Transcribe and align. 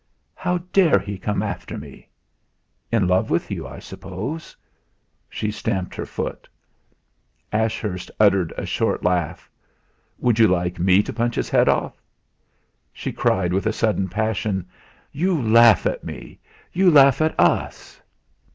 "How 0.33 0.57
dare 0.73 0.97
he 0.97 1.19
come 1.19 1.43
after 1.43 1.77
me?" 1.77 2.09
"In 2.91 3.07
love 3.07 3.29
with 3.29 3.51
you, 3.51 3.67
I 3.67 3.77
suppose." 3.77 4.57
She 5.29 5.51
stamped 5.51 5.93
her 5.93 6.07
foot. 6.07 6.49
Ashurst 7.53 8.09
uttered 8.19 8.51
a 8.57 8.65
short 8.65 9.03
laugh. 9.03 9.47
"Would 10.17 10.39
you 10.39 10.47
like 10.47 10.79
me 10.79 11.03
to 11.03 11.13
punch 11.13 11.35
his 11.35 11.51
head?" 11.51 11.69
She 12.91 13.11
cried 13.13 13.53
with 13.53 13.75
sudden 13.75 14.09
passion: 14.09 14.65
"You 15.11 15.39
laugh 15.39 15.85
at 15.85 16.03
me 16.03 16.39
you 16.73 16.89
laugh 16.89 17.21
at 17.21 17.39
us!" 17.39 18.01